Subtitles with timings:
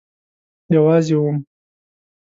[0.73, 1.37] یوازی وم